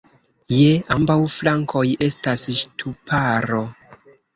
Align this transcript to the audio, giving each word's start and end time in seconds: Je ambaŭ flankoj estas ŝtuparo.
Je 0.59 0.69
ambaŭ 0.95 1.19
flankoj 1.35 1.85
estas 2.11 2.49
ŝtuparo. 2.65 3.67